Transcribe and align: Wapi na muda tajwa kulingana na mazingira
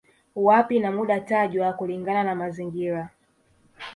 Wapi 0.35 0.79
na 0.79 0.91
muda 0.91 1.19
tajwa 1.19 1.73
kulingana 1.73 2.23
na 2.23 2.35
mazingira 2.35 3.09